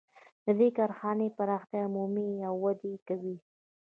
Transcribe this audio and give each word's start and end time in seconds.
د 0.45 0.47
دې 0.59 0.69
کارخانې 0.77 1.27
پراختیا 1.37 1.83
مومي 1.93 2.29
او 2.47 2.53
وده 2.63 2.93
کوي 3.07 3.35